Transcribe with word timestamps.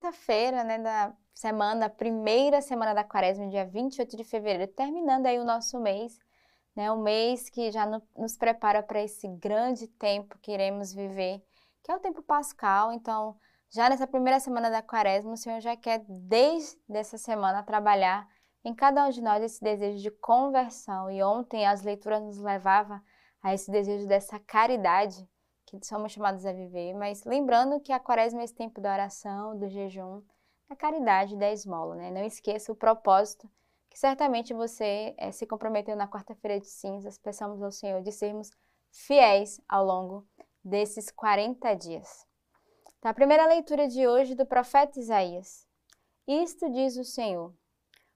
quinta-feira, 0.00 0.64
né, 0.64 0.78
da 0.78 1.12
semana, 1.34 1.90
primeira 1.90 2.62
semana 2.62 2.94
da 2.94 3.04
quaresma, 3.04 3.46
dia 3.48 3.66
28 3.66 4.16
de 4.16 4.24
fevereiro, 4.24 4.72
terminando 4.72 5.26
aí 5.26 5.38
o 5.38 5.44
nosso 5.44 5.78
mês, 5.78 6.18
né, 6.74 6.90
o 6.90 6.96
mês 6.96 7.50
que 7.50 7.70
já 7.70 7.84
no, 7.84 8.02
nos 8.16 8.34
prepara 8.34 8.82
para 8.82 9.02
esse 9.02 9.28
grande 9.28 9.86
tempo 9.86 10.38
que 10.38 10.52
iremos 10.52 10.94
viver, 10.94 11.44
que 11.82 11.92
é 11.92 11.94
o 11.94 12.00
tempo 12.00 12.22
pascal, 12.22 12.94
então, 12.94 13.36
já 13.70 13.90
nessa 13.90 14.06
primeira 14.06 14.40
semana 14.40 14.70
da 14.70 14.80
quaresma, 14.80 15.34
o 15.34 15.36
Senhor 15.36 15.60
já 15.60 15.76
quer, 15.76 16.02
desde 16.08 16.78
essa 16.88 17.18
semana, 17.18 17.62
trabalhar 17.62 18.26
em 18.64 18.74
cada 18.74 19.06
um 19.06 19.10
de 19.10 19.20
nós 19.20 19.42
esse 19.42 19.62
desejo 19.62 19.98
de 19.98 20.10
conversão, 20.10 21.10
e 21.10 21.22
ontem 21.22 21.66
as 21.66 21.82
leituras 21.82 22.22
nos 22.22 22.38
levavam 22.38 22.98
a 23.42 23.52
esse 23.52 23.70
desejo 23.70 24.06
dessa 24.06 24.38
caridade, 24.38 25.28
que 25.78 25.86
somos 25.86 26.12
chamados 26.12 26.44
a 26.44 26.52
viver, 26.52 26.94
mas 26.94 27.24
lembrando 27.24 27.80
que 27.80 27.92
a 27.92 28.00
quaresma 28.00 28.40
é 28.40 28.44
esse 28.44 28.54
tempo 28.54 28.80
da 28.80 28.92
oração, 28.92 29.58
do 29.58 29.68
jejum, 29.68 30.22
da 30.68 30.74
caridade, 30.74 31.36
da 31.36 31.50
esmola, 31.50 31.94
né? 31.94 32.10
Não 32.10 32.24
esqueça 32.24 32.72
o 32.72 32.76
propósito 32.76 33.48
que 33.90 33.98
certamente 33.98 34.54
você 34.54 35.14
é, 35.18 35.32
se 35.32 35.46
comprometeu 35.46 35.96
na 35.96 36.08
quarta-feira 36.08 36.60
de 36.60 36.68
cinzas, 36.68 37.18
peçamos 37.18 37.60
ao 37.60 37.72
Senhor 37.72 38.00
de 38.02 38.12
sermos 38.12 38.50
fiéis 38.90 39.60
ao 39.68 39.84
longo 39.84 40.26
desses 40.64 41.10
40 41.10 41.74
dias. 41.74 42.26
Então, 42.98 43.10
a 43.10 43.14
primeira 43.14 43.46
leitura 43.46 43.88
de 43.88 44.06
hoje 44.06 44.34
do 44.34 44.46
profeta 44.46 45.00
Isaías. 45.00 45.66
Isto 46.26 46.70
diz 46.70 46.96
o 46.96 47.04
Senhor: 47.04 47.52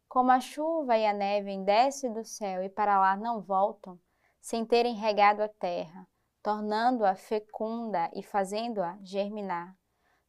Como 0.08 0.30
a 0.30 0.38
chuva 0.38 0.96
e 0.96 1.04
a 1.04 1.12
neve 1.12 1.56
descem 1.64 2.12
do 2.12 2.24
céu 2.24 2.62
e 2.62 2.68
para 2.68 3.00
lá 3.00 3.16
não 3.16 3.40
voltam, 3.40 3.98
sem 4.40 4.64
terem 4.64 4.94
regado 4.94 5.42
a 5.42 5.48
terra, 5.48 6.06
tornando-a 6.44 7.14
fecunda 7.14 8.10
e 8.12 8.22
fazendo-a 8.22 8.98
germinar, 9.02 9.74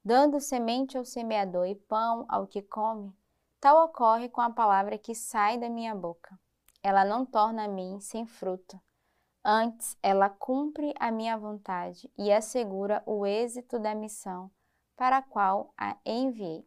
dando 0.02 0.40
semente 0.40 0.98
ao 0.98 1.04
semeador 1.04 1.68
e 1.68 1.76
pão 1.76 2.26
ao 2.30 2.48
que 2.48 2.62
come, 2.62 3.14
tal 3.60 3.84
ocorre 3.84 4.30
com 4.30 4.40
a 4.40 4.50
palavra 4.50 4.98
que 4.98 5.14
sai 5.14 5.58
da 5.58 5.68
minha 5.68 5.94
boca. 5.94 6.40
Ela 6.82 7.04
não 7.04 7.26
torna 7.26 7.66
a 7.66 7.68
mim 7.68 8.00
sem 8.00 8.26
fruto. 8.26 8.80
Antes, 9.44 9.98
ela 10.02 10.30
cumpre 10.30 10.94
a 10.98 11.12
minha 11.12 11.38
vontade 11.38 12.10
e 12.18 12.32
assegura 12.32 13.04
o 13.06 13.26
êxito 13.26 13.78
da 13.78 13.94
missão 13.94 14.50
para 14.96 15.18
a 15.18 15.22
qual 15.22 15.74
a 15.78 15.98
enviei. 16.06 16.66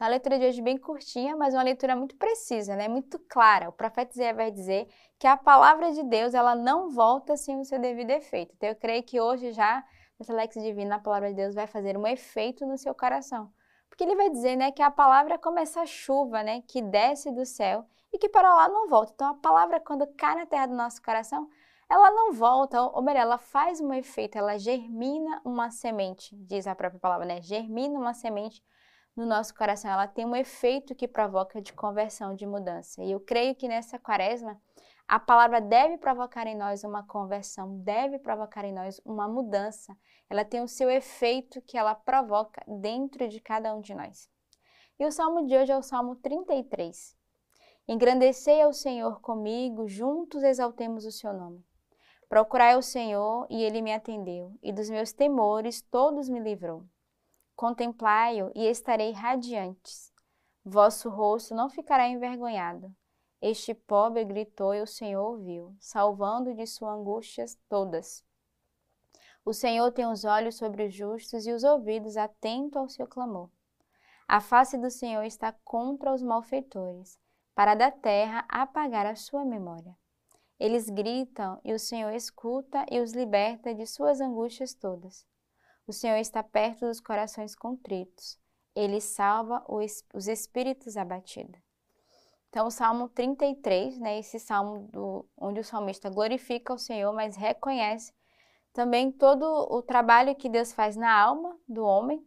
Então, 0.00 0.08
a 0.08 0.12
leitura 0.12 0.38
de 0.38 0.46
hoje 0.46 0.60
é 0.62 0.64
bem 0.64 0.78
curtinha, 0.78 1.36
mas 1.36 1.52
uma 1.52 1.62
leitura 1.62 1.94
muito 1.94 2.16
precisa, 2.16 2.74
né? 2.74 2.88
muito 2.88 3.18
clara. 3.18 3.68
O 3.68 3.72
profeta 3.72 4.12
Isaías 4.14 4.34
vai 4.34 4.50
dizer 4.50 4.88
que 5.18 5.26
a 5.26 5.36
palavra 5.36 5.92
de 5.92 6.02
Deus 6.04 6.32
ela 6.32 6.54
não 6.54 6.88
volta 6.88 7.36
sem 7.36 7.60
o 7.60 7.66
seu 7.66 7.78
devido 7.78 8.08
efeito. 8.08 8.54
Então, 8.56 8.70
eu 8.70 8.76
creio 8.76 9.02
que 9.02 9.20
hoje 9.20 9.52
já, 9.52 9.84
nessa 10.18 10.32
Lex 10.32 10.54
Divina, 10.54 10.94
a 10.94 10.98
palavra 10.98 11.28
de 11.28 11.34
Deus 11.34 11.54
vai 11.54 11.66
fazer 11.66 11.98
um 11.98 12.06
efeito 12.06 12.64
no 12.64 12.78
seu 12.78 12.94
coração. 12.94 13.52
Porque 13.90 14.02
ele 14.02 14.16
vai 14.16 14.30
dizer 14.30 14.56
né, 14.56 14.72
que 14.72 14.80
a 14.80 14.90
palavra 14.90 15.34
é 15.34 15.38
como 15.38 15.58
essa 15.58 15.84
chuva 15.84 16.42
né, 16.42 16.62
que 16.66 16.80
desce 16.80 17.30
do 17.30 17.44
céu 17.44 17.84
e 18.10 18.16
que 18.16 18.30
para 18.30 18.54
lá 18.54 18.70
não 18.70 18.88
volta. 18.88 19.12
Então, 19.14 19.28
a 19.28 19.34
palavra, 19.34 19.80
quando 19.80 20.06
cai 20.14 20.34
na 20.34 20.46
terra 20.46 20.64
do 20.64 20.74
nosso 20.74 21.02
coração, 21.02 21.46
ela 21.90 22.10
não 22.10 22.32
volta, 22.32 22.80
ou 22.80 23.02
melhor, 23.02 23.20
ela 23.20 23.36
faz 23.36 23.82
um 23.82 23.92
efeito, 23.92 24.38
ela 24.38 24.58
germina 24.58 25.42
uma 25.44 25.70
semente, 25.70 26.34
diz 26.36 26.66
a 26.66 26.74
própria 26.74 26.98
palavra, 26.98 27.26
né? 27.26 27.42
Germina 27.42 27.98
uma 27.98 28.14
semente 28.14 28.62
no 29.16 29.26
nosso 29.26 29.54
coração, 29.54 29.90
ela 29.90 30.06
tem 30.06 30.24
um 30.24 30.36
efeito 30.36 30.94
que 30.94 31.08
provoca 31.08 31.60
de 31.60 31.72
conversão, 31.72 32.34
de 32.34 32.46
mudança. 32.46 33.02
E 33.02 33.10
eu 33.10 33.20
creio 33.20 33.54
que 33.54 33.68
nessa 33.68 33.98
quaresma, 33.98 34.60
a 35.06 35.18
palavra 35.18 35.60
deve 35.60 35.98
provocar 35.98 36.46
em 36.46 36.56
nós 36.56 36.84
uma 36.84 37.02
conversão, 37.04 37.78
deve 37.80 38.18
provocar 38.18 38.64
em 38.64 38.72
nós 38.72 39.00
uma 39.04 39.26
mudança. 39.26 39.96
Ela 40.28 40.44
tem 40.44 40.62
o 40.62 40.68
seu 40.68 40.88
efeito 40.88 41.60
que 41.62 41.76
ela 41.76 41.94
provoca 41.94 42.62
dentro 42.66 43.28
de 43.28 43.40
cada 43.40 43.74
um 43.74 43.80
de 43.80 43.94
nós. 43.94 44.30
E 44.98 45.04
o 45.04 45.10
salmo 45.10 45.46
de 45.46 45.56
hoje 45.56 45.72
é 45.72 45.76
o 45.76 45.82
salmo 45.82 46.14
33. 46.14 47.16
Engrandecei 47.88 48.62
ao 48.62 48.72
Senhor 48.72 49.20
comigo, 49.20 49.88
juntos 49.88 50.44
exaltemos 50.44 51.04
o 51.04 51.10
seu 51.10 51.32
nome. 51.32 51.64
Procurai 52.28 52.76
o 52.76 52.82
Senhor 52.82 53.48
e 53.50 53.64
ele 53.64 53.82
me 53.82 53.92
atendeu, 53.92 54.56
e 54.62 54.72
dos 54.72 54.88
meus 54.88 55.12
temores 55.12 55.82
todos 55.82 56.28
me 56.28 56.38
livrou. 56.38 56.84
Contemplai-o 57.60 58.50
e 58.54 58.66
estarei 58.66 59.12
radiantes. 59.12 60.10
Vosso 60.64 61.10
rosto 61.10 61.54
não 61.54 61.68
ficará 61.68 62.08
envergonhado. 62.08 62.90
Este 63.38 63.74
pobre 63.74 64.24
gritou 64.24 64.74
e 64.74 64.80
o 64.80 64.86
Senhor 64.86 65.22
ouviu, 65.22 65.76
salvando 65.78 66.54
de 66.54 66.66
suas 66.66 66.98
angústias 66.98 67.58
todas. 67.68 68.24
O 69.44 69.52
Senhor 69.52 69.92
tem 69.92 70.06
os 70.06 70.24
olhos 70.24 70.54
sobre 70.54 70.86
os 70.86 70.94
justos 70.94 71.46
e 71.46 71.52
os 71.52 71.62
ouvidos 71.62 72.16
atentos 72.16 72.78
ao 72.78 72.88
seu 72.88 73.06
clamor. 73.06 73.50
A 74.26 74.40
face 74.40 74.78
do 74.78 74.90
Senhor 74.90 75.24
está 75.24 75.52
contra 75.62 76.14
os 76.14 76.22
malfeitores, 76.22 77.20
para 77.54 77.74
da 77.74 77.90
terra 77.90 78.42
apagar 78.48 79.04
a 79.04 79.16
sua 79.16 79.44
memória. 79.44 79.94
Eles 80.58 80.88
gritam 80.88 81.60
e 81.62 81.74
o 81.74 81.78
Senhor 81.78 82.14
escuta 82.14 82.86
e 82.90 83.00
os 83.00 83.12
liberta 83.12 83.74
de 83.74 83.86
suas 83.86 84.18
angústias 84.18 84.72
todas. 84.72 85.28
O 85.90 85.92
Senhor 85.92 86.18
está 86.18 86.40
perto 86.40 86.86
dos 86.86 87.00
corações 87.00 87.56
contritos. 87.56 88.38
Ele 88.76 89.00
salva 89.00 89.64
os 89.68 90.28
espíritos 90.28 90.96
abatidos. 90.96 91.60
Então, 92.48 92.68
o 92.68 92.70
Salmo 92.70 93.08
33, 93.08 93.98
né, 93.98 94.20
esse 94.20 94.38
salmo 94.38 94.86
do, 94.92 95.28
onde 95.36 95.58
o 95.58 95.64
salmista 95.64 96.08
glorifica 96.08 96.72
o 96.72 96.78
Senhor, 96.78 97.12
mas 97.12 97.34
reconhece 97.34 98.14
também 98.72 99.10
todo 99.10 99.44
o 99.44 99.82
trabalho 99.82 100.36
que 100.36 100.48
Deus 100.48 100.72
faz 100.72 100.94
na 100.94 101.12
alma 101.12 101.58
do 101.68 101.84
homem. 101.84 102.24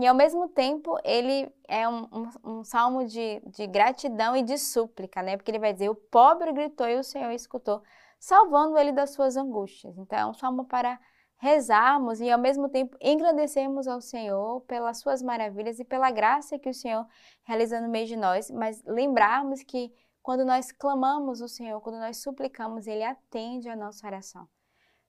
E, 0.00 0.06
ao 0.06 0.14
mesmo 0.14 0.48
tempo, 0.48 0.98
ele 1.04 1.54
é 1.68 1.86
um, 1.86 2.08
um, 2.10 2.30
um 2.60 2.64
salmo 2.64 3.04
de, 3.04 3.42
de 3.44 3.66
gratidão 3.66 4.34
e 4.34 4.42
de 4.42 4.56
súplica, 4.56 5.20
né? 5.22 5.36
Porque 5.36 5.50
ele 5.50 5.58
vai 5.58 5.74
dizer: 5.74 5.90
O 5.90 5.94
pobre 5.94 6.50
gritou 6.50 6.88
e 6.88 6.98
o 6.98 7.04
Senhor 7.04 7.30
escutou, 7.32 7.82
salvando 8.18 8.78
ele 8.78 8.90
das 8.90 9.10
suas 9.10 9.36
angústias. 9.36 9.98
Então, 9.98 10.18
é 10.18 10.24
um 10.24 10.32
salmo 10.32 10.64
para 10.64 10.98
rezarmos 11.42 12.20
e 12.20 12.30
ao 12.30 12.38
mesmo 12.38 12.68
tempo 12.68 12.96
engrandecermos 13.00 13.88
ao 13.88 14.00
Senhor 14.00 14.60
pelas 14.60 14.98
suas 14.98 15.20
maravilhas 15.20 15.80
e 15.80 15.84
pela 15.84 16.08
graça 16.08 16.56
que 16.56 16.68
o 16.68 16.74
Senhor 16.74 17.04
realiza 17.42 17.80
no 17.80 17.88
meio 17.88 18.06
de 18.06 18.14
nós, 18.14 18.48
mas 18.48 18.80
lembrarmos 18.84 19.60
que 19.64 19.92
quando 20.22 20.44
nós 20.44 20.70
clamamos 20.70 21.40
o 21.40 21.48
Senhor, 21.48 21.80
quando 21.80 21.98
nós 21.98 22.18
suplicamos, 22.18 22.86
Ele 22.86 23.02
atende 23.02 23.68
a 23.68 23.74
nossa 23.74 24.06
oração. 24.06 24.48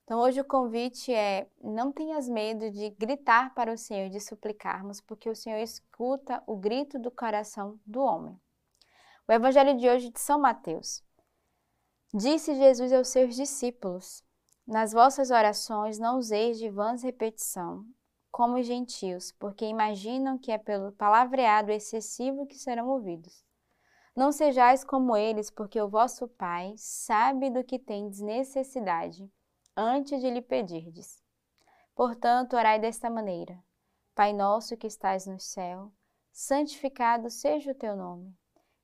Então 0.04 0.20
hoje 0.20 0.42
o 0.42 0.44
convite 0.44 1.14
é 1.14 1.48
não 1.62 1.92
tenhas 1.92 2.28
medo 2.28 2.72
de 2.72 2.90
gritar 2.90 3.54
para 3.54 3.72
o 3.72 3.78
Senhor, 3.78 4.10
de 4.10 4.20
suplicarmos, 4.20 5.00
porque 5.00 5.30
o 5.30 5.36
Senhor 5.36 5.60
escuta 5.60 6.42
o 6.48 6.58
grito 6.58 6.98
do 6.98 7.12
coração 7.12 7.80
do 7.86 8.02
homem. 8.02 8.36
O 9.28 9.32
Evangelho 9.32 9.78
de 9.78 9.88
hoje 9.88 10.10
de 10.10 10.20
São 10.20 10.40
Mateus. 10.40 11.04
Disse 12.12 12.56
Jesus 12.56 12.92
aos 12.92 13.10
seus 13.10 13.36
discípulos: 13.36 14.24
nas 14.66 14.94
vossas 14.94 15.30
orações 15.30 16.00
não 16.00 16.18
useis 16.18 16.58
de 16.58 16.70
vãs 16.70 17.04
repetição, 17.04 17.86
como 18.32 18.58
os 18.58 18.66
gentios, 18.66 19.32
porque 19.34 19.66
imaginam 19.66 20.38
que 20.38 20.52
é 20.52 20.58
pelo 20.58 20.92
palavreado 20.94 21.72
excessivo 21.72 22.48
que 22.48 22.58
serão 22.58 22.90
ouvidos. 22.90 23.44
Não 24.16 24.32
sejais 24.32 24.84
como 24.84 25.18
eles, 25.18 25.50
porque 25.50 25.82
o 25.82 25.90
vosso 25.90 26.28
Pai 26.28 26.74
sabe 26.78 27.50
do 27.50 27.64
que 27.64 27.78
tendes 27.78 28.22
necessidade, 28.22 29.30
antes 29.76 30.22
de 30.22 30.30
lhe 30.30 30.42
pedirdes. 30.42 31.22
Portanto, 31.96 32.56
orai 32.56 32.80
desta 32.80 33.10
maneira: 33.10 33.62
Pai 34.16 34.34
nosso 34.34 34.78
que 34.78 34.88
estais 34.88 35.28
no 35.28 35.40
céu, 35.40 35.92
santificado 36.32 37.30
seja 37.30 37.72
o 37.72 37.76
teu 37.76 37.96
nome. 37.96 38.36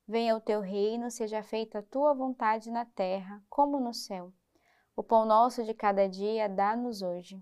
Venha 0.08 0.36
o 0.36 0.42
teu 0.42 0.60
reino, 0.60 1.10
seja 1.10 1.42
feita 1.44 1.80
a 1.80 1.84
tua 1.84 2.14
vontade 2.14 2.72
na 2.72 2.86
terra, 2.86 3.42
como 3.48 3.80
no 3.80 3.94
céu. 3.94 4.34
O 5.00 5.04
pão 5.04 5.24
nosso 5.24 5.64
de 5.64 5.74
cada 5.74 6.10
dia 6.10 6.50
dá-nos 6.50 7.02
hoje. 7.02 7.42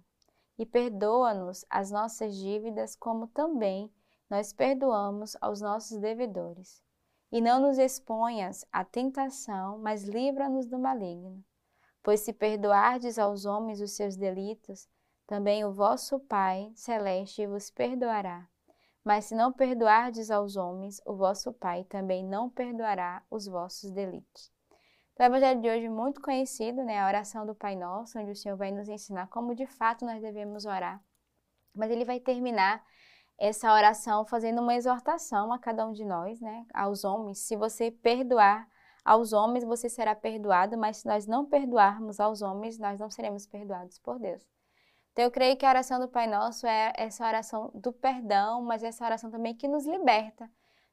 E 0.59 0.63
perdoa-nos 0.63 1.65
as 1.67 1.89
nossas 1.89 2.35
dívidas, 2.35 2.95
como 2.95 3.25
também 3.25 3.91
nós 4.29 4.53
perdoamos 4.53 5.35
aos 5.41 5.59
nossos 5.59 5.97
devedores. 5.97 6.83
E 7.31 7.41
não 7.41 7.59
nos 7.59 7.79
exponhas 7.79 8.63
à 8.71 8.85
tentação, 8.85 9.79
mas 9.79 10.03
livra-nos 10.03 10.67
do 10.67 10.77
maligno. 10.77 11.43
Pois 12.03 12.19
se 12.19 12.31
perdoardes 12.31 13.17
aos 13.17 13.43
homens 13.43 13.81
os 13.81 13.93
seus 13.93 14.15
delitos, 14.15 14.87
também 15.25 15.65
o 15.65 15.73
vosso 15.73 16.19
Pai 16.19 16.71
celeste 16.75 17.47
vos 17.47 17.71
perdoará. 17.71 18.47
Mas 19.03 19.25
se 19.25 19.33
não 19.33 19.51
perdoardes 19.51 20.29
aos 20.29 20.55
homens, 20.57 21.01
o 21.07 21.15
vosso 21.15 21.51
Pai 21.51 21.83
também 21.85 22.23
não 22.23 22.51
perdoará 22.51 23.23
os 23.31 23.47
vossos 23.47 23.89
delitos. 23.89 24.55
O 25.19 25.23
Evangelho 25.23 25.59
de 25.59 25.67
hoje 25.67 25.89
muito 25.89 26.21
conhecido, 26.21 26.83
né? 26.83 26.99
A 26.99 27.07
oração 27.07 27.43
do 27.43 27.55
Pai 27.55 27.75
Nosso, 27.75 28.19
onde 28.19 28.29
o 28.29 28.35
Senhor 28.35 28.55
vai 28.55 28.71
nos 28.71 28.87
ensinar 28.87 29.25
como 29.29 29.55
de 29.55 29.65
fato 29.65 30.05
nós 30.05 30.21
devemos 30.21 30.63
orar. 30.65 31.03
Mas 31.73 31.89
ele 31.89 32.05
vai 32.05 32.19
terminar 32.19 32.83
essa 33.35 33.73
oração 33.73 34.27
fazendo 34.27 34.61
uma 34.61 34.75
exortação 34.75 35.51
a 35.51 35.57
cada 35.57 35.87
um 35.87 35.91
de 35.91 36.05
nós, 36.05 36.39
né? 36.39 36.67
Aos 36.71 37.03
homens. 37.03 37.39
Se 37.39 37.55
você 37.55 37.89
perdoar 37.89 38.67
aos 39.03 39.33
homens, 39.33 39.63
você 39.63 39.89
será 39.89 40.13
perdoado, 40.13 40.77
mas 40.77 40.97
se 40.97 41.07
nós 41.07 41.25
não 41.25 41.47
perdoarmos 41.47 42.19
aos 42.19 42.43
homens, 42.43 42.77
nós 42.77 42.99
não 42.99 43.09
seremos 43.09 43.47
perdoados 43.47 43.97
por 43.97 44.19
Deus. 44.19 44.47
Então, 45.13 45.25
eu 45.25 45.31
creio 45.31 45.57
que 45.57 45.65
a 45.65 45.69
oração 45.69 45.99
do 45.99 46.07
Pai 46.07 46.27
Nosso 46.27 46.67
é 46.67 46.93
essa 46.95 47.25
oração 47.25 47.71
do 47.73 47.91
perdão, 47.91 48.61
mas 48.61 48.83
essa 48.83 49.03
oração 49.03 49.31
também 49.31 49.55
que 49.55 49.67
nos 49.67 49.87
liberta 49.87 50.47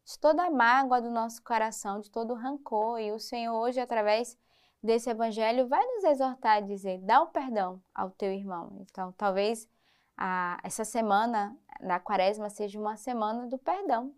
de 0.05 0.19
toda 0.19 0.45
a 0.45 0.51
mágoa 0.51 1.01
do 1.01 1.11
nosso 1.11 1.43
coração, 1.43 2.01
de 2.01 2.11
todo 2.11 2.33
o 2.33 2.37
rancor. 2.37 3.01
E 3.01 3.13
o 3.13 3.19
Senhor, 3.19 3.55
hoje, 3.55 3.81
através 3.81 4.39
desse 4.83 5.09
evangelho, 5.09 5.67
vai 5.67 5.85
nos 5.85 6.05
exortar 6.05 6.59
a 6.59 6.61
dizer: 6.61 6.99
dá 6.99 7.23
o 7.23 7.29
perdão 7.29 7.83
ao 7.95 8.11
teu 8.11 8.33
irmão. 8.33 8.79
Então, 8.81 9.13
talvez 9.13 9.69
a, 10.17 10.59
essa 10.63 10.85
semana 10.85 11.57
da 11.81 11.99
quaresma 11.99 12.51
seja 12.51 12.79
uma 12.79 12.97
semana 12.97 13.47
do 13.47 13.59
perdão. 13.59 14.15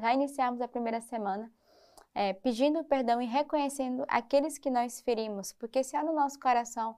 Já 0.00 0.14
iniciamos 0.14 0.60
a 0.60 0.68
primeira 0.68 1.00
semana 1.00 1.50
é, 2.14 2.32
pedindo 2.32 2.84
perdão 2.84 3.20
e 3.20 3.26
reconhecendo 3.26 4.04
aqueles 4.08 4.56
que 4.56 4.70
nós 4.70 5.00
ferimos, 5.00 5.52
porque 5.52 5.82
se 5.82 5.96
há 5.96 6.02
no 6.02 6.14
nosso 6.14 6.38
coração 6.38 6.96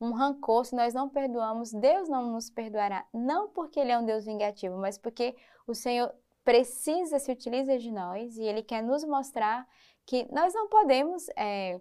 um 0.00 0.12
rancor, 0.12 0.64
se 0.64 0.74
nós 0.74 0.94
não 0.94 1.08
perdoamos, 1.08 1.72
Deus 1.72 2.08
não 2.08 2.32
nos 2.32 2.50
perdoará. 2.50 3.04
Não 3.12 3.48
porque 3.48 3.78
Ele 3.78 3.92
é 3.92 3.98
um 3.98 4.04
Deus 4.04 4.24
vingativo, 4.24 4.76
mas 4.76 4.98
porque 4.98 5.36
o 5.66 5.74
Senhor 5.74 6.12
precisa, 6.44 7.18
se 7.18 7.30
utiliza 7.30 7.78
de 7.78 7.90
nós 7.90 8.36
e 8.36 8.42
Ele 8.42 8.62
quer 8.62 8.82
nos 8.82 9.04
mostrar 9.04 9.66
que 10.04 10.26
nós 10.32 10.52
não 10.54 10.68
podemos 10.68 11.28
é, 11.36 11.80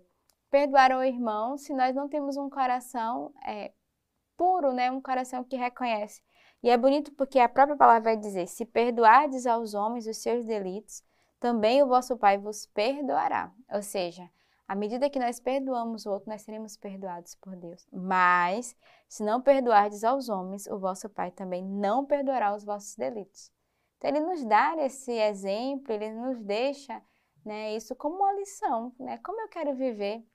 perdoar 0.49 0.91
o 0.91 1.03
irmão 1.03 1.57
se 1.57 1.73
nós 1.73 1.95
não 1.95 2.07
temos 2.07 2.37
um 2.37 2.49
coração 2.49 3.33
é, 3.45 3.71
puro, 4.37 4.73
né? 4.73 4.91
um 4.91 5.01
coração 5.01 5.43
que 5.43 5.55
reconhece. 5.55 6.21
E 6.63 6.69
é 6.69 6.77
bonito 6.77 7.11
porque 7.13 7.39
a 7.39 7.49
própria 7.49 7.75
palavra 7.75 8.11
vai 8.11 8.17
dizer: 8.17 8.47
se 8.47 8.65
perdoardes 8.65 9.47
aos 9.47 9.73
homens 9.73 10.05
os 10.05 10.17
seus 10.17 10.45
delitos, 10.45 11.03
também 11.39 11.81
o 11.81 11.87
vosso 11.87 12.15
Pai 12.17 12.37
vos 12.37 12.67
perdoará. 12.67 13.51
Ou 13.73 13.81
seja, 13.81 14.29
à 14.67 14.75
medida 14.75 15.09
que 15.09 15.19
nós 15.19 15.39
perdoamos 15.39 16.05
o 16.05 16.11
outro, 16.11 16.29
nós 16.29 16.43
seremos 16.43 16.77
perdoados 16.77 17.33
por 17.35 17.55
Deus. 17.55 17.87
Mas, 17.91 18.75
se 19.09 19.23
não 19.23 19.41
perdoardes 19.41 20.03
aos 20.03 20.29
homens, 20.29 20.67
o 20.67 20.77
vosso 20.77 21.09
Pai 21.09 21.31
também 21.31 21.63
não 21.63 22.05
perdoará 22.05 22.55
os 22.55 22.63
vossos 22.63 22.95
delitos. 22.95 23.51
Então, 24.01 24.09
ele 24.09 24.19
nos 24.19 24.43
dá 24.43 24.75
esse 24.79 25.11
exemplo, 25.11 25.93
ele 25.93 26.11
nos 26.11 26.41
deixa 26.41 26.99
né, 27.45 27.75
isso 27.75 27.95
como 27.95 28.15
uma 28.15 28.33
lição, 28.33 28.91
né? 28.99 29.19
Como 29.19 29.39
eu 29.39 29.47
quero 29.47 29.75
viver 29.75 30.25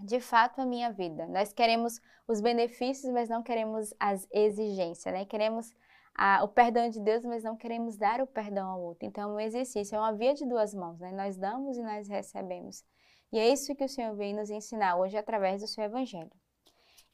de 0.00 0.18
fato 0.18 0.60
a 0.60 0.66
minha 0.66 0.90
vida. 0.90 1.24
Nós 1.28 1.52
queremos 1.52 2.00
os 2.26 2.40
benefícios, 2.40 3.12
mas 3.12 3.28
não 3.28 3.40
queremos 3.40 3.94
as 4.00 4.26
exigências, 4.32 5.14
né? 5.14 5.24
Queremos 5.24 5.72
a, 6.12 6.42
o 6.42 6.48
perdão 6.48 6.88
de 6.88 7.00
Deus, 7.00 7.24
mas 7.24 7.44
não 7.44 7.56
queremos 7.56 7.96
dar 7.96 8.20
o 8.20 8.26
perdão 8.26 8.68
ao 8.68 8.82
outro. 8.82 9.06
Então, 9.06 9.30
é 9.30 9.34
um 9.34 9.40
exercício, 9.40 9.94
é 9.94 9.98
uma 10.00 10.12
via 10.12 10.34
de 10.34 10.44
duas 10.44 10.74
mãos, 10.74 10.98
né? 10.98 11.12
Nós 11.12 11.36
damos 11.36 11.78
e 11.78 11.82
nós 11.82 12.08
recebemos. 12.08 12.84
E 13.32 13.38
é 13.38 13.48
isso 13.48 13.76
que 13.76 13.84
o 13.84 13.88
Senhor 13.88 14.16
vem 14.16 14.34
nos 14.34 14.50
ensinar 14.50 14.96
hoje 14.96 15.16
através 15.16 15.60
do 15.60 15.68
seu 15.68 15.84
Evangelho. 15.84 16.32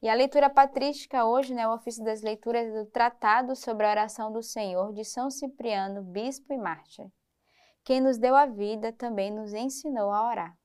E 0.02 0.08
a 0.08 0.14
leitura 0.14 0.50
patrística 0.50 1.25
hoje, 1.25 1.55
né, 1.55 1.67
o 1.67 1.75
ofício 1.75 2.05
das 2.05 2.20
leituras 2.20 2.73
do 2.73 2.87
Tratado 2.87 3.56
sobre 3.56 3.87
a 3.87 3.91
Oração 3.91 4.32
do 4.32 4.43
Senhor 4.43 4.93
de 4.93 5.05
São 5.05 5.31
Cipriano, 5.31 6.02
bispo 6.02 6.52
e 6.52 6.58
mártir. 6.58 7.11
Quem 7.82 8.00
nos 8.00 8.19
deu 8.19 8.35
a 8.35 8.46
vida 8.46 8.93
também 8.93 9.31
nos 9.31 9.52
ensinou 9.52 10.11
a 10.11 10.29
orar. 10.29 10.58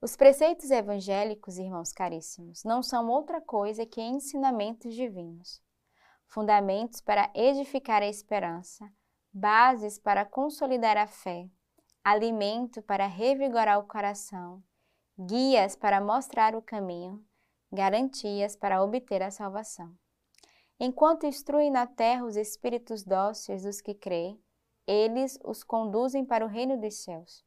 Os 0.00 0.14
preceitos 0.14 0.70
evangélicos, 0.70 1.58
irmãos 1.58 1.90
caríssimos, 1.90 2.62
não 2.64 2.82
são 2.82 3.08
outra 3.08 3.40
coisa 3.40 3.86
que 3.86 4.00
ensinamentos 4.00 4.94
divinos, 4.94 5.60
fundamentos 6.26 7.00
para 7.00 7.30
edificar 7.34 8.02
a 8.02 8.06
esperança, 8.06 8.88
bases 9.32 9.98
para 9.98 10.24
consolidar 10.24 10.96
a 10.96 11.06
fé, 11.06 11.48
alimento 12.04 12.80
para 12.82 13.06
revigorar 13.06 13.80
o 13.80 13.88
coração, 13.88 14.62
guias 15.18 15.74
para 15.74 16.00
mostrar 16.00 16.54
o 16.54 16.62
caminho, 16.62 17.25
garantias 17.72 18.56
para 18.56 18.82
obter 18.82 19.22
a 19.22 19.30
salvação. 19.30 19.92
Enquanto 20.78 21.26
instrui 21.26 21.70
na 21.70 21.86
terra 21.86 22.24
os 22.24 22.36
espíritos 22.36 23.02
dóceis 23.02 23.62
dos 23.62 23.80
que 23.80 23.94
creem, 23.94 24.40
eles 24.86 25.38
os 25.44 25.64
conduzem 25.64 26.24
para 26.24 26.44
o 26.44 26.48
reino 26.48 26.78
dos 26.78 26.96
céus. 26.96 27.44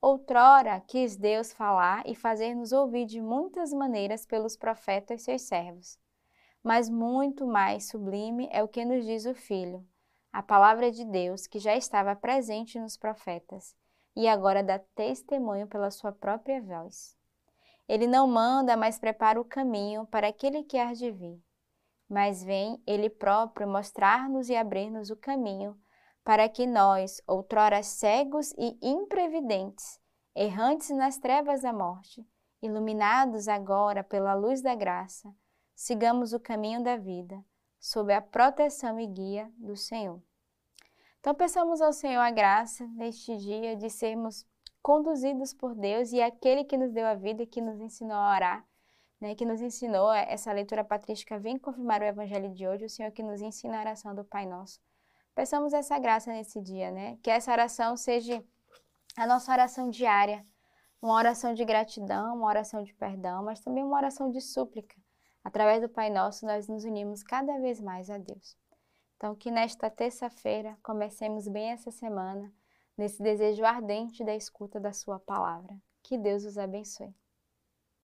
Outrora 0.00 0.80
quis 0.80 1.16
Deus 1.16 1.52
falar 1.52 2.02
e 2.06 2.14
fazer-nos 2.14 2.72
ouvir 2.72 3.06
de 3.06 3.20
muitas 3.20 3.72
maneiras 3.72 4.26
pelos 4.26 4.56
profetas 4.56 5.22
seus 5.22 5.42
servos. 5.42 5.98
Mas 6.62 6.88
muito 6.88 7.46
mais 7.46 7.88
sublime 7.88 8.48
é 8.50 8.62
o 8.62 8.68
que 8.68 8.84
nos 8.84 9.04
diz 9.04 9.24
o 9.26 9.34
Filho, 9.34 9.86
a 10.32 10.42
palavra 10.42 10.90
de 10.90 11.04
Deus 11.04 11.46
que 11.46 11.58
já 11.58 11.76
estava 11.76 12.16
presente 12.16 12.78
nos 12.78 12.96
profetas 12.96 13.76
e 14.16 14.28
agora 14.28 14.62
dá 14.62 14.78
testemunho 14.78 15.66
pela 15.66 15.90
sua 15.90 16.12
própria 16.12 16.60
voz. 16.60 17.16
Ele 17.88 18.06
não 18.06 18.26
manda, 18.26 18.76
mas 18.76 18.98
prepara 18.98 19.40
o 19.40 19.44
caminho 19.44 20.06
para 20.06 20.28
aquele 20.28 20.62
que 20.62 20.78
há 20.78 20.92
de 20.92 21.10
vir. 21.10 21.42
Mas 22.08 22.42
vem 22.42 22.82
ele 22.86 23.10
próprio 23.10 23.68
mostrar-nos 23.68 24.48
e 24.48 24.56
abrir-nos 24.56 25.10
o 25.10 25.16
caminho 25.16 25.78
para 26.24 26.48
que 26.48 26.66
nós, 26.66 27.20
outrora 27.26 27.82
cegos 27.82 28.52
e 28.56 28.78
imprevidentes, 28.82 30.00
errantes 30.34 30.88
nas 30.90 31.18
trevas 31.18 31.60
da 31.60 31.72
morte, 31.72 32.26
iluminados 32.62 33.46
agora 33.46 34.02
pela 34.02 34.32
luz 34.34 34.62
da 34.62 34.74
graça, 34.74 35.34
sigamos 35.74 36.32
o 36.32 36.40
caminho 36.40 36.82
da 36.82 36.96
vida, 36.96 37.44
sob 37.78 38.12
a 38.14 38.22
proteção 38.22 38.98
e 38.98 39.06
guia 39.06 39.52
do 39.58 39.76
Senhor. 39.76 40.22
Então, 41.20 41.34
peçamos 41.34 41.82
ao 41.82 41.92
Senhor 41.92 42.20
a 42.20 42.30
graça 42.30 42.86
neste 42.88 43.36
dia 43.36 43.76
de 43.76 43.90
sermos 43.90 44.46
conduzidos 44.84 45.54
por 45.54 45.74
Deus 45.74 46.12
e 46.12 46.20
aquele 46.20 46.62
que 46.62 46.76
nos 46.76 46.92
deu 46.92 47.06
a 47.06 47.14
vida, 47.14 47.46
que 47.46 47.62
nos 47.62 47.80
ensinou 47.80 48.18
a 48.18 48.34
orar, 48.36 48.68
né, 49.18 49.34
que 49.34 49.46
nos 49.46 49.62
ensinou 49.62 50.12
essa 50.12 50.52
leitura 50.52 50.84
patrística, 50.84 51.38
vem 51.38 51.58
confirmar 51.58 52.02
o 52.02 52.04
evangelho 52.04 52.52
de 52.52 52.68
hoje, 52.68 52.84
o 52.84 52.90
Senhor 52.90 53.10
que 53.10 53.22
nos 53.22 53.40
ensina 53.40 53.78
a 53.78 53.80
oração 53.80 54.14
do 54.14 54.22
Pai 54.22 54.44
Nosso. 54.44 54.78
Peçamos 55.34 55.72
essa 55.72 55.98
graça 55.98 56.30
nesse 56.30 56.60
dia, 56.60 56.90
né? 56.90 57.16
Que 57.22 57.30
essa 57.30 57.50
oração 57.50 57.96
seja 57.96 58.44
a 59.16 59.26
nossa 59.26 59.50
oração 59.50 59.88
diária, 59.88 60.46
uma 61.00 61.14
oração 61.14 61.54
de 61.54 61.64
gratidão, 61.64 62.36
uma 62.36 62.46
oração 62.46 62.82
de 62.82 62.92
perdão, 62.92 63.42
mas 63.42 63.60
também 63.60 63.82
uma 63.82 63.96
oração 63.96 64.30
de 64.30 64.42
súplica. 64.42 64.94
Através 65.42 65.80
do 65.80 65.88
Pai 65.88 66.10
Nosso, 66.10 66.44
nós 66.44 66.68
nos 66.68 66.84
unimos 66.84 67.22
cada 67.22 67.58
vez 67.58 67.80
mais 67.80 68.10
a 68.10 68.18
Deus. 68.18 68.54
Então, 69.16 69.34
que 69.34 69.50
nesta 69.50 69.88
terça-feira 69.88 70.76
comecemos 70.82 71.48
bem 71.48 71.70
essa 71.70 71.90
semana, 71.90 72.52
nesse 72.96 73.22
desejo 73.22 73.64
ardente 73.64 74.24
da 74.24 74.34
escuta 74.34 74.80
da 74.80 74.92
Sua 74.92 75.18
palavra. 75.18 75.76
Que 76.02 76.18
Deus 76.18 76.44
os 76.44 76.58
abençoe. 76.58 77.14